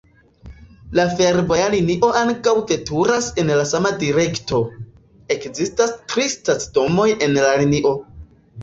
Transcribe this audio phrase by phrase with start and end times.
[0.99, 4.63] La fervoja linio ankaŭ veturas en la sama direkto.
[5.39, 7.97] Ekzistas tri stacidomoj en la linio.